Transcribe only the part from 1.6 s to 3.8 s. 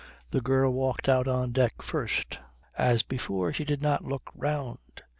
first. As before she